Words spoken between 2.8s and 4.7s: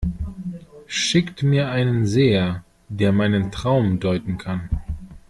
der meinen Traum deuten kann!